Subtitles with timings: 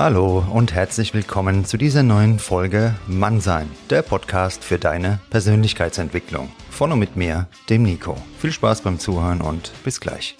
[0.00, 6.48] Hallo und herzlich willkommen zu dieser neuen Folge Mannsein, der Podcast für deine Persönlichkeitsentwicklung.
[6.70, 8.16] Von und mit mir, dem Nico.
[8.38, 10.38] Viel Spaß beim Zuhören und bis gleich.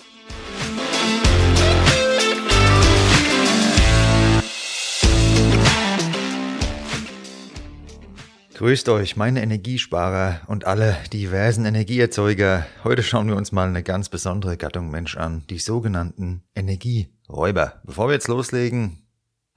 [8.54, 12.64] Grüßt euch, meine Energiesparer und alle diversen Energieerzeuger.
[12.82, 17.74] Heute schauen wir uns mal eine ganz besondere Gattung Mensch an, die sogenannten Energieräuber.
[17.84, 19.00] Bevor wir jetzt loslegen,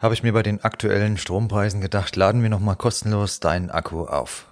[0.04, 4.48] habe ich mir bei den aktuellen Strompreisen gedacht, laden wir nochmal kostenlos deinen Akku auf.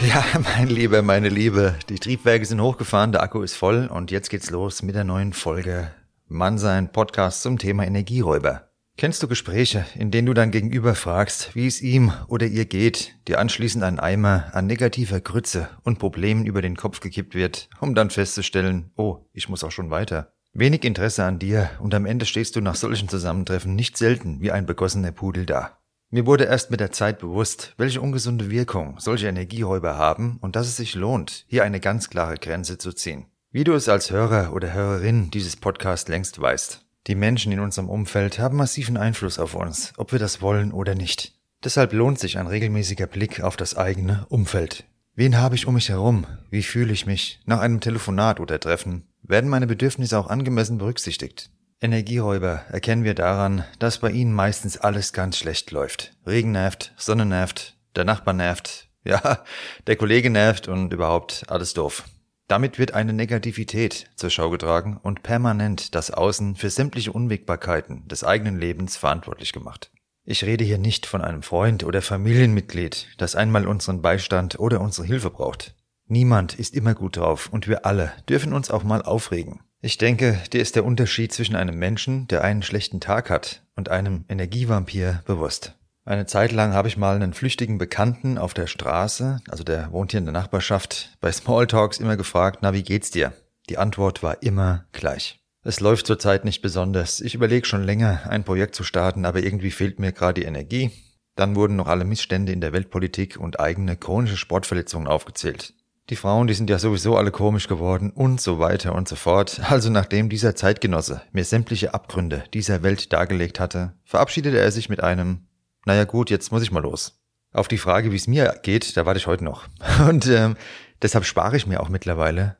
[0.00, 0.24] Ja,
[0.56, 4.48] mein Lieber, meine Liebe, die Triebwerke sind hochgefahren, der Akku ist voll und jetzt geht's
[4.48, 5.90] los mit der neuen Folge
[6.28, 8.65] Mannsein Podcast zum Thema Energieräuber.
[8.98, 13.14] Kennst du Gespräche, in denen du dein Gegenüber fragst, wie es ihm oder ihr geht,
[13.28, 17.94] dir anschließend ein Eimer an negativer Grütze und Problemen über den Kopf gekippt wird, um
[17.94, 20.32] dann festzustellen, oh, ich muss auch schon weiter.
[20.54, 24.50] Wenig Interesse an dir und am Ende stehst du nach solchen Zusammentreffen nicht selten wie
[24.50, 25.78] ein begossener Pudel da.
[26.08, 30.68] Mir wurde erst mit der Zeit bewusst, welche ungesunde Wirkung solche Energieräuber haben und dass
[30.68, 33.26] es sich lohnt, hier eine ganz klare Grenze zu ziehen.
[33.50, 36.85] Wie du es als Hörer oder Hörerin dieses Podcasts längst weißt.
[37.06, 40.94] Die Menschen in unserem Umfeld haben massiven Einfluss auf uns, ob wir das wollen oder
[40.94, 41.34] nicht.
[41.62, 44.84] Deshalb lohnt sich ein regelmäßiger Blick auf das eigene Umfeld.
[45.14, 46.26] Wen habe ich um mich herum?
[46.50, 47.40] Wie fühle ich mich?
[47.46, 49.06] Nach einem Telefonat oder Treffen?
[49.22, 51.50] Werden meine Bedürfnisse auch angemessen berücksichtigt?
[51.80, 56.12] Energieräuber erkennen wir daran, dass bei ihnen meistens alles ganz schlecht läuft.
[56.26, 59.44] Regen nervt, Sonne nervt, der Nachbar nervt, ja,
[59.86, 62.04] der Kollege nervt und überhaupt alles doof.
[62.48, 68.22] Damit wird eine Negativität zur Schau getragen und permanent das Außen für sämtliche Unwägbarkeiten des
[68.22, 69.90] eigenen Lebens verantwortlich gemacht.
[70.24, 75.06] Ich rede hier nicht von einem Freund oder Familienmitglied, das einmal unseren Beistand oder unsere
[75.06, 75.74] Hilfe braucht.
[76.08, 79.60] Niemand ist immer gut drauf und wir alle dürfen uns auch mal aufregen.
[79.80, 83.90] Ich denke, dir ist der Unterschied zwischen einem Menschen, der einen schlechten Tag hat, und
[83.90, 85.74] einem Energievampir bewusst.
[86.06, 90.12] Eine Zeit lang habe ich mal einen flüchtigen Bekannten auf der Straße, also der wohnt
[90.12, 93.32] hier in der Nachbarschaft, bei Smalltalks immer gefragt, na, wie geht's dir?
[93.68, 95.40] Die Antwort war immer gleich.
[95.64, 97.20] Es läuft zurzeit nicht besonders.
[97.20, 100.92] Ich überlege schon länger, ein Projekt zu starten, aber irgendwie fehlt mir gerade die Energie.
[101.34, 105.74] Dann wurden noch alle Missstände in der Weltpolitik und eigene chronische Sportverletzungen aufgezählt.
[106.08, 109.60] Die Frauen, die sind ja sowieso alle komisch geworden und so weiter und so fort.
[109.68, 115.02] Also nachdem dieser Zeitgenosse mir sämtliche Abgründe dieser Welt dargelegt hatte, verabschiedete er sich mit
[115.02, 115.48] einem
[115.86, 117.22] naja gut, jetzt muss ich mal los.
[117.52, 119.66] Auf die Frage, wie es mir geht, da warte ich heute noch.
[120.08, 120.56] Und ähm,
[121.00, 122.56] deshalb spare ich mir auch mittlerweile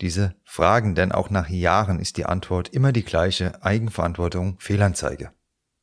[0.00, 5.32] diese Fragen, denn auch nach Jahren ist die Antwort immer die gleiche Eigenverantwortung Fehlanzeige.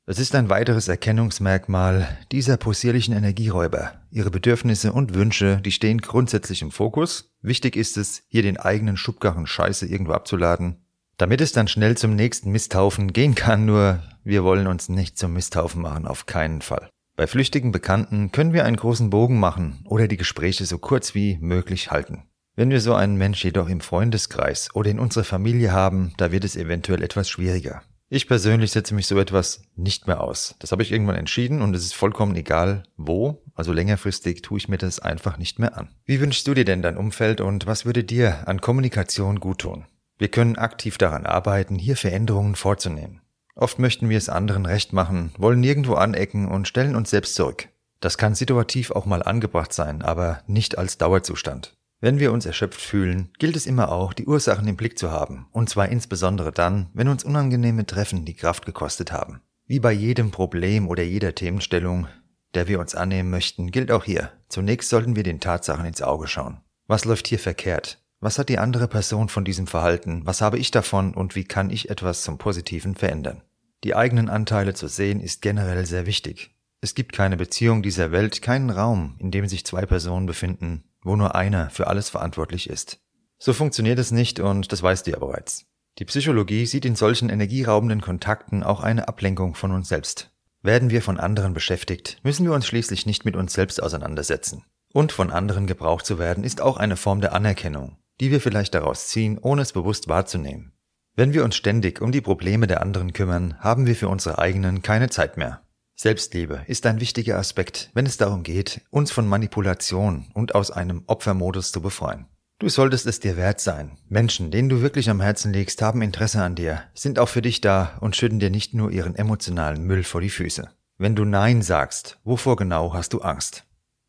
[0.08, 3.94] Es ist ein weiteres Erkennungsmerkmal dieser possierlichen Energieräuber.
[4.12, 7.34] Ihre Bedürfnisse und Wünsche, die stehen grundsätzlich im Fokus.
[7.42, 10.85] Wichtig ist es, hier den eigenen Schubkarren Scheiße irgendwo abzuladen,
[11.18, 15.34] damit es dann schnell zum nächsten Misthaufen gehen kann, nur wir wollen uns nicht zum
[15.34, 16.90] Misthaufen machen, auf keinen Fall.
[17.16, 21.38] Bei flüchtigen Bekannten können wir einen großen Bogen machen oder die Gespräche so kurz wie
[21.40, 22.24] möglich halten.
[22.58, 26.44] Wenn wir so einen Mensch jedoch im Freundeskreis oder in unserer Familie haben, da wird
[26.44, 27.82] es eventuell etwas schwieriger.
[28.08, 30.56] Ich persönlich setze mich so etwas nicht mehr aus.
[30.60, 34.70] Das habe ich irgendwann entschieden und es ist vollkommen egal, wo, also längerfristig tue ich
[34.70, 35.90] mir das einfach nicht mehr an.
[36.06, 39.86] Wie wünschst du dir denn dein Umfeld und was würde dir an Kommunikation gut tun?
[40.18, 43.22] Wir können aktiv daran arbeiten, hier Veränderungen vorzunehmen.
[43.56, 47.70] Oft möchten wir es anderen recht machen, wollen nirgendwo anecken und stellen uns selbst zurück.
[48.00, 51.76] Das kann situativ auch mal angebracht sein, aber nicht als Dauerzustand.
[52.02, 55.48] Wenn wir uns erschöpft fühlen, gilt es immer auch, die Ursachen im Blick zu haben,
[55.52, 59.42] und zwar insbesondere dann, wenn uns unangenehme Treffen die Kraft gekostet haben.
[59.66, 62.08] Wie bei jedem Problem oder jeder Themenstellung,
[62.54, 64.32] der wir uns annehmen möchten, gilt auch hier.
[64.50, 66.62] Zunächst sollten wir den Tatsachen ins Auge schauen.
[66.88, 68.05] Was läuft hier verkehrt?
[68.26, 70.24] Was hat die andere Person von diesem Verhalten?
[70.26, 73.44] Was habe ich davon und wie kann ich etwas zum Positiven verändern?
[73.84, 76.50] Die eigenen Anteile zu sehen ist generell sehr wichtig.
[76.82, 81.16] Es gibt keine Beziehung dieser Welt, keinen Raum, in dem sich zwei Personen befinden, wo
[81.16, 82.98] nur einer für alles verantwortlich ist.
[83.38, 85.68] So funktioniert es nicht und das weißt du ja bereits.
[86.00, 90.32] Die Psychologie sieht in solchen energieraubenden Kontakten auch eine Ablenkung von uns selbst.
[90.64, 94.64] Werden wir von anderen beschäftigt, müssen wir uns schließlich nicht mit uns selbst auseinandersetzen.
[94.92, 98.74] Und von anderen gebraucht zu werden, ist auch eine Form der Anerkennung, die wir vielleicht
[98.74, 100.74] daraus ziehen, ohne es bewusst wahrzunehmen.
[101.16, 104.82] Wenn wir uns ständig um die Probleme der anderen kümmern, haben wir für unsere eigenen
[104.82, 105.62] keine Zeit mehr.
[105.96, 111.04] Selbstliebe ist ein wichtiger Aspekt, wenn es darum geht, uns von Manipulation und aus einem
[111.08, 112.26] Opfermodus zu befreien.
[112.60, 113.98] Du solltest es dir wert sein.
[114.10, 117.62] Menschen, denen du wirklich am Herzen legst, haben Interesse an dir, sind auch für dich
[117.62, 120.70] da und schütten dir nicht nur ihren emotionalen Müll vor die Füße.
[120.98, 123.66] Wenn du Nein sagst, wovor genau hast du Angst?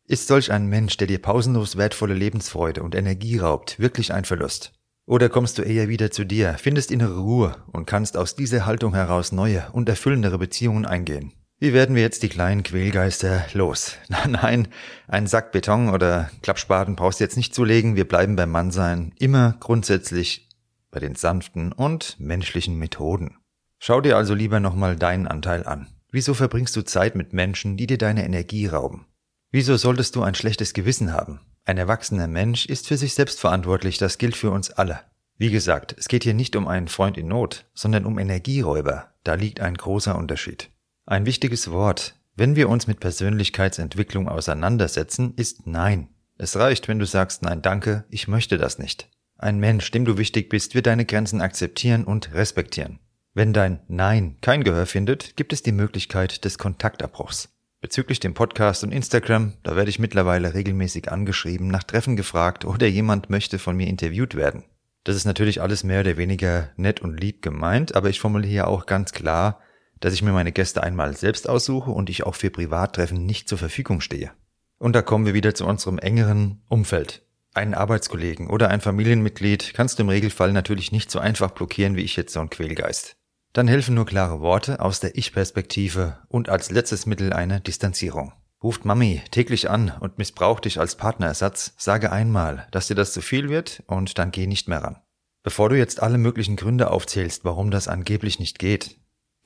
[0.09, 4.71] Ist solch ein Mensch, der dir pausenlos wertvolle Lebensfreude und Energie raubt, wirklich ein Verlust?
[5.05, 8.93] Oder kommst du eher wieder zu dir, findest innere Ruhe und kannst aus dieser Haltung
[8.93, 11.33] heraus neue und erfüllendere Beziehungen eingehen?
[11.59, 13.97] Wie werden wir jetzt die kleinen Quälgeister los?
[14.29, 14.69] Nein,
[15.09, 19.57] einen Sack Beton oder Klappspaten brauchst du jetzt nicht zulegen, wir bleiben beim Mannsein, immer
[19.59, 20.47] grundsätzlich
[20.89, 23.35] bei den sanften und menschlichen Methoden.
[23.77, 25.87] Schau dir also lieber nochmal deinen Anteil an.
[26.11, 29.06] Wieso verbringst du Zeit mit Menschen, die dir deine Energie rauben?
[29.51, 31.39] Wieso solltest du ein schlechtes Gewissen haben?
[31.63, 35.01] Ein erwachsener Mensch ist für sich selbst verantwortlich, das gilt für uns alle.
[35.37, 39.35] Wie gesagt, es geht hier nicht um einen Freund in Not, sondern um Energieräuber, da
[39.35, 40.69] liegt ein großer Unterschied.
[41.05, 46.09] Ein wichtiges Wort, wenn wir uns mit Persönlichkeitsentwicklung auseinandersetzen, ist Nein.
[46.37, 49.09] Es reicht, wenn du sagst Nein, danke, ich möchte das nicht.
[49.37, 52.99] Ein Mensch, dem du wichtig bist, wird deine Grenzen akzeptieren und respektieren.
[53.33, 57.49] Wenn dein Nein kein Gehör findet, gibt es die Möglichkeit des Kontaktabbruchs.
[57.79, 62.87] Bezüglich dem Podcast und Instagram, da werde ich mittlerweile regelmäßig angeschrieben, nach Treffen gefragt oder
[62.87, 64.63] jemand möchte von mir interviewt werden.
[65.03, 68.87] Das ist natürlich alles mehr oder weniger nett und lieb gemeint, aber ich formuliere auch
[68.87, 69.61] ganz klar,
[69.99, 73.59] dass ich mir meine Gäste einmal selbst aussuche und ich auch für Privattreffen nicht zur
[73.59, 74.31] Verfügung stehe.
[74.79, 77.21] Und da kommen wir wieder zu unserem engeren Umfeld.
[77.53, 82.01] Einen Arbeitskollegen oder ein Familienmitglied kannst du im Regelfall natürlich nicht so einfach blockieren wie
[82.01, 83.17] ich jetzt so ein Quälgeist.
[83.53, 88.33] Dann helfen nur klare Worte aus der Ich-Perspektive und als letztes Mittel eine Distanzierung.
[88.63, 93.21] Ruft Mami täglich an und missbraucht dich als Partnerersatz, sage einmal, dass dir das zu
[93.21, 95.01] viel wird und dann geh nicht mehr ran.
[95.43, 98.97] Bevor du jetzt alle möglichen Gründe aufzählst, warum das angeblich nicht geht,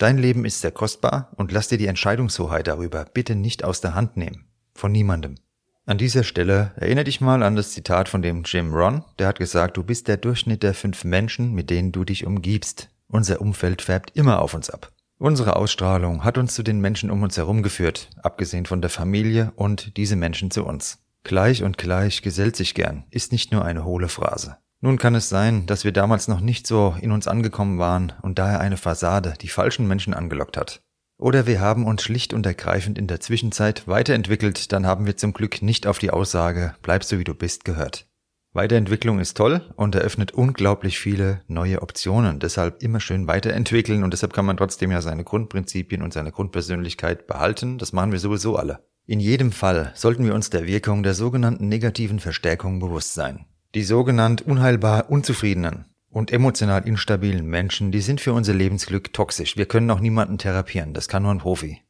[0.02, 3.94] Dein Leben ist sehr kostbar und lass dir die Entscheidungshoheit darüber bitte nicht aus der
[3.94, 4.46] Hand nehmen.
[4.74, 5.36] Von niemandem.
[5.86, 9.38] An dieser Stelle erinnere dich mal an das Zitat von dem Jim Ron, der hat
[9.38, 12.90] gesagt, du bist der Durchschnitt der fünf Menschen, mit denen du dich umgibst.
[13.12, 14.90] Unser Umfeld färbt immer auf uns ab.
[15.18, 19.52] Unsere Ausstrahlung hat uns zu den Menschen um uns herum geführt, abgesehen von der Familie
[19.58, 21.00] und diese Menschen zu uns.
[21.24, 24.58] Gleich und gleich gesellt sich gern, ist nicht nur eine hohle Phrase.
[24.80, 28.40] Nun kann es sein, dass wir damals noch nicht so in uns angekommen waren und
[28.40, 30.82] daher eine Fassade die falschen Menschen angelockt hat.
[31.20, 35.34] Oder wir haben uns schlicht und ergreifend in der Zwischenzeit weiterentwickelt, dann haben wir zum
[35.34, 38.08] Glück nicht auf die Aussage, bleib so wie du bist, gehört.
[38.54, 42.40] Weiterentwicklung ist toll und eröffnet unglaublich viele neue Optionen.
[42.40, 47.28] Deshalb immer schön weiterentwickeln und deshalb kann man trotzdem ja seine Grundprinzipien und seine Grundpersönlichkeit
[47.28, 47.78] behalten.
[47.78, 48.84] Das machen wir sowieso alle.
[49.06, 53.46] In jedem Fall sollten wir uns der Wirkung der sogenannten negativen Verstärkung bewusst sein.
[53.74, 59.56] Die sogenannt unheilbar unzufriedenen und emotional instabilen Menschen, die sind für unser Lebensglück toxisch.
[59.56, 61.82] Wir können auch niemanden therapieren, das kann nur ein Profi.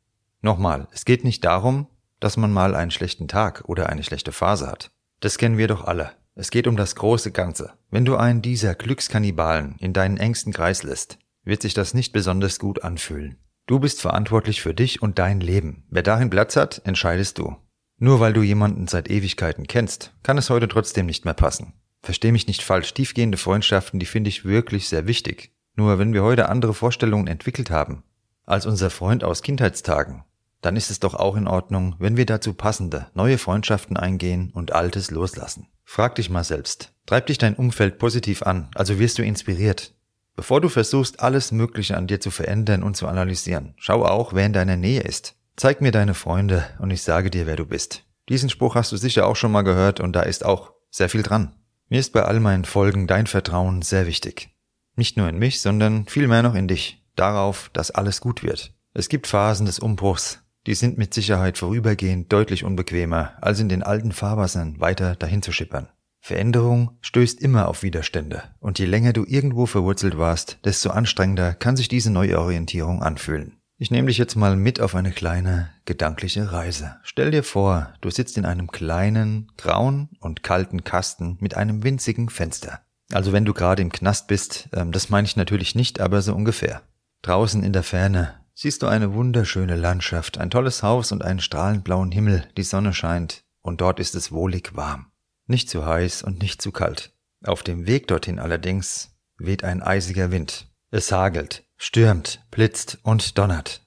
[0.42, 1.88] Nochmal, es geht nicht darum,
[2.20, 4.92] dass man mal einen schlechten Tag oder eine schlechte Phase hat.
[5.22, 6.12] Das kennen wir doch alle.
[6.36, 7.74] Es geht um das große Ganze.
[7.90, 12.60] Wenn du einen dieser Glückskannibalen in deinen engsten Kreis lässt, wird sich das nicht besonders
[12.60, 13.38] gut anfühlen.
[13.68, 15.86] Du bist verantwortlich für dich und dein Leben.
[15.90, 17.56] Wer darin Platz hat, entscheidest du.
[17.98, 21.74] Nur weil du jemanden seit Ewigkeiten kennst, kann es heute trotzdem nicht mehr passen.
[22.02, 25.54] Versteh mich nicht falsch, tiefgehende Freundschaften, die finde ich wirklich sehr wichtig.
[25.76, 28.04] Nur wenn wir heute andere Vorstellungen entwickelt haben
[28.46, 30.24] als unser Freund aus Kindheitstagen,
[30.62, 34.74] dann ist es doch auch in Ordnung, wenn wir dazu passende, neue Freundschaften eingehen und
[34.74, 35.68] Altes loslassen.
[35.84, 39.94] Frag dich mal selbst, treibt dich dein Umfeld positiv an, also wirst du inspiriert.
[40.36, 44.46] Bevor du versuchst, alles Mögliche an dir zu verändern und zu analysieren, schau auch, wer
[44.46, 45.36] in deiner Nähe ist.
[45.58, 48.06] Zeig mir deine Freunde und ich sage dir, wer du bist.
[48.30, 51.24] Diesen Spruch hast du sicher auch schon mal gehört und da ist auch sehr viel
[51.24, 51.56] dran.
[51.90, 54.56] Mir ist bei all meinen Folgen dein Vertrauen sehr wichtig.
[54.96, 57.04] Nicht nur in mich, sondern vielmehr noch in dich.
[57.16, 58.74] Darauf, dass alles gut wird.
[58.94, 63.84] Es gibt Phasen des Umbruchs, die sind mit Sicherheit vorübergehend deutlich unbequemer, als in den
[63.84, 65.90] alten Fahrwassern weiter dahin zu schippern.
[66.20, 71.76] Veränderung stößt immer auf Widerstände, und je länger du irgendwo verwurzelt warst, desto anstrengender kann
[71.76, 73.58] sich diese Neuorientierung anfühlen.
[73.78, 76.98] Ich nehme dich jetzt mal mit auf eine kleine gedankliche Reise.
[77.02, 82.30] Stell dir vor, du sitzt in einem kleinen, grauen und kalten Kasten mit einem winzigen
[82.30, 82.82] Fenster.
[83.12, 86.36] Also wenn du gerade im Knast bist, ähm, das meine ich natürlich nicht, aber so
[86.36, 86.84] ungefähr.
[87.24, 91.84] Draußen in der Ferne siehst du eine wunderschöne Landschaft, ein tolles Haus und einen strahlend
[91.84, 95.12] blauen Himmel, die Sonne scheint, und dort ist es wohlig warm.
[95.48, 97.14] Nicht zu heiß und nicht zu kalt.
[97.44, 100.68] Auf dem Weg dorthin allerdings weht ein eisiger Wind.
[100.92, 103.82] Es hagelt, stürmt, blitzt und donnert.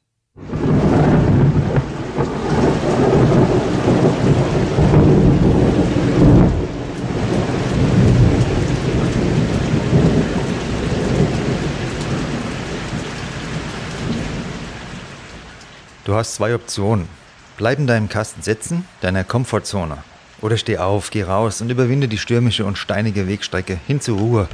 [16.05, 17.09] Du hast zwei Optionen.
[17.57, 20.05] Bleib in deinem Kasten sitzen, deiner Komfortzone.
[20.43, 24.49] Oder steh auf, geh raus und überwinde die stürmische und steinige Wegstrecke hin zur Ruhe,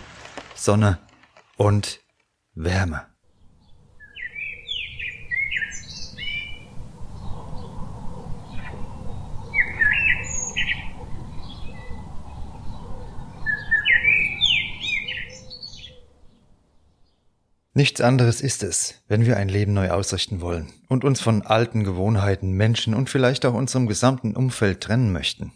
[0.55, 0.99] Sonne
[1.57, 2.01] und
[2.55, 3.10] Wärme.
[17.73, 21.85] Nichts anderes ist es, wenn wir ein Leben neu ausrichten wollen und uns von alten
[21.85, 25.53] Gewohnheiten, Menschen und vielleicht auch unserem gesamten Umfeld trennen möchten.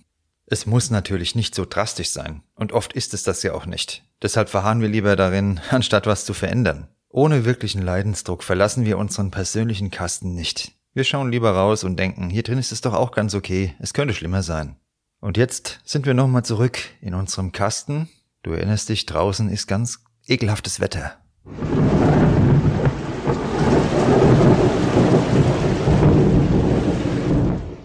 [0.46, 4.04] Es muss natürlich nicht so drastisch sein, und oft ist es das ja auch nicht.
[4.22, 6.88] Deshalb verharren wir lieber darin, anstatt was zu verändern.
[7.08, 10.72] Ohne wirklichen Leidensdruck verlassen wir unseren persönlichen Kasten nicht.
[10.92, 13.92] Wir schauen lieber raus und denken, hier drin ist es doch auch ganz okay, es
[13.92, 14.76] könnte schlimmer sein.
[15.20, 18.08] Und jetzt sind wir nochmal zurück in unserem Kasten.
[18.44, 21.16] Du erinnerst dich, draußen ist ganz ekelhaftes Wetter.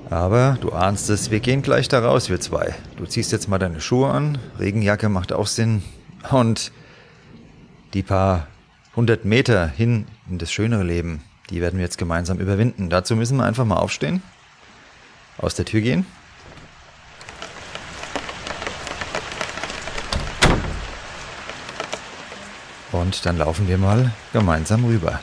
[0.09, 2.75] Aber du ahnst es, wir gehen gleich da raus, wir zwei.
[2.97, 5.83] Du ziehst jetzt mal deine Schuhe an, Regenjacke macht auch Sinn.
[6.31, 6.71] Und
[7.93, 8.47] die paar
[8.95, 12.89] hundert Meter hin in das schönere Leben, die werden wir jetzt gemeinsam überwinden.
[12.89, 14.23] Dazu müssen wir einfach mal aufstehen,
[15.37, 16.05] aus der Tür gehen
[22.91, 25.19] Und dann laufen wir mal gemeinsam rüber.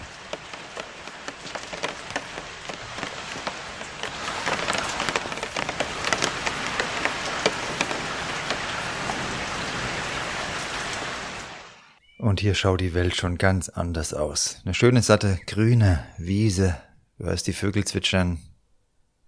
[12.36, 14.60] Und hier schaut die Welt schon ganz anders aus.
[14.66, 16.76] Eine schöne, satte, grüne Wiese.
[17.16, 18.40] Du hörst die Vögel zwitschern.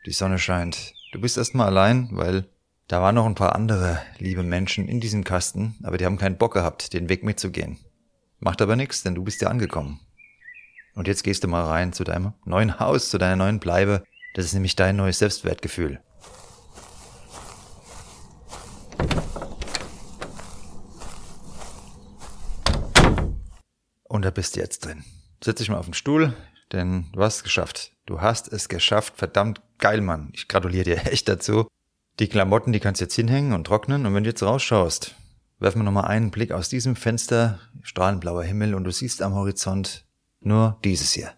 [0.05, 0.93] Die Sonne scheint.
[1.13, 2.45] Du bist erstmal allein, weil
[2.87, 6.37] da waren noch ein paar andere liebe Menschen in diesem Kasten, aber die haben keinen
[6.37, 7.79] Bock gehabt, den Weg mitzugehen.
[8.41, 10.01] Macht aber nichts, denn du bist ja angekommen.
[10.95, 14.05] Und jetzt gehst du mal rein zu deinem neuen Haus, zu deiner neuen Bleibe.
[14.35, 16.03] Das ist nämlich dein neues Selbstwertgefühl.
[24.19, 25.05] Und da bist du jetzt drin.
[25.45, 26.35] Setz dich mal auf den Stuhl,
[26.73, 27.93] denn du hast es geschafft.
[28.05, 29.13] Du hast es geschafft.
[29.17, 30.31] Verdammt geil, Mann.
[30.33, 31.69] Ich gratuliere dir echt dazu.
[32.19, 34.07] Die Klamotten, die kannst du jetzt hinhängen und trocknen.
[34.07, 35.15] Und wenn du jetzt rausschaust,
[35.61, 39.35] werfen wir nochmal einen Blick aus diesem Fenster, strahlend blauer Himmel und du siehst am
[39.35, 40.05] Horizont
[40.41, 41.31] nur dieses hier.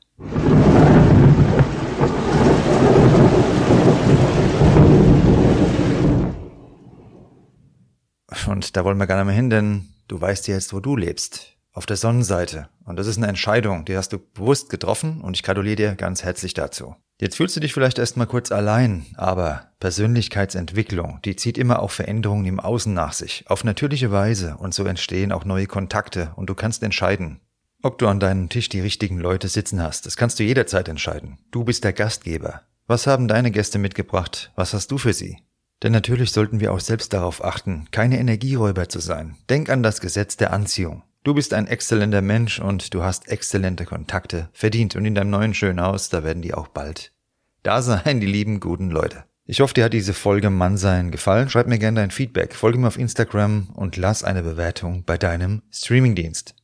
[8.47, 10.97] Und da wollen wir gar nicht mehr hin, denn du weißt ja jetzt, wo du
[10.97, 11.60] lebst.
[11.73, 12.69] Auf der Sonnenseite.
[12.85, 16.25] Und das ist eine Entscheidung, die hast du bewusst getroffen und ich gratuliere dir ganz
[16.25, 16.97] herzlich dazu.
[17.21, 22.47] Jetzt fühlst du dich vielleicht erstmal kurz allein, aber Persönlichkeitsentwicklung, die zieht immer auch Veränderungen
[22.47, 26.55] im Außen nach sich, auf natürliche Weise und so entstehen auch neue Kontakte und du
[26.55, 27.41] kannst entscheiden,
[27.83, 30.07] ob du an deinem Tisch die richtigen Leute sitzen hast.
[30.07, 31.39] Das kannst du jederzeit entscheiden.
[31.51, 32.63] Du bist der Gastgeber.
[32.87, 34.51] Was haben deine Gäste mitgebracht?
[34.57, 35.39] Was hast du für sie?
[35.83, 39.37] Denn natürlich sollten wir auch selbst darauf achten, keine Energieräuber zu sein.
[39.49, 41.03] Denk an das Gesetz der Anziehung.
[41.23, 45.55] Du bist ein exzellenter Mensch und du hast exzellente Kontakte verdient und in deinem neuen
[45.55, 47.13] schönen Haus, da werden die auch bald
[47.63, 49.25] da sein, die lieben guten Leute.
[49.45, 51.49] Ich hoffe, dir hat diese Folge Mannsein gefallen.
[51.49, 55.63] Schreib mir gerne dein Feedback, folge mir auf Instagram und lass eine Bewertung bei deinem
[55.73, 56.55] Streamingdienst.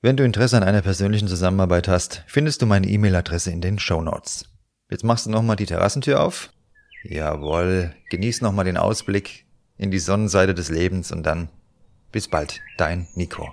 [0.00, 4.00] Wenn du Interesse an einer persönlichen Zusammenarbeit hast, findest du meine E-Mail-Adresse in den Show
[4.00, 4.46] Notes.
[4.90, 6.50] Jetzt machst du nochmal die Terrassentür auf.
[7.04, 9.44] Jawohl, genieß nochmal den Ausblick
[9.76, 11.50] in die Sonnenseite des Lebens und dann
[12.10, 13.52] bis bald, dein Nico.